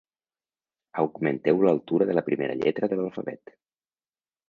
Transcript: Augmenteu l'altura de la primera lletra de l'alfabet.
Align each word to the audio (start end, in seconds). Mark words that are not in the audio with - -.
Augmenteu 1.03 1.63
l'altura 1.67 2.09
de 2.11 2.17
la 2.19 2.25
primera 2.31 2.59
lletra 2.65 2.93
de 2.95 3.01
l'alfabet. 3.01 3.59